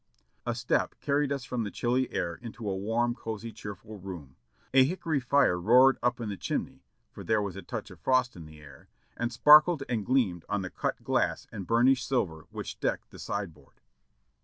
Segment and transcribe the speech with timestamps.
[0.47, 4.35] A step carried us from the chilly air into a warm, cosy, cheer ful room;
[4.73, 6.81] a hickory fire roared up the chimney,
[7.11, 10.63] for there was a touch of frost in the air, and sparkled and gleamed on
[10.63, 13.79] the cut glass and burnished silver which decked the sideboard.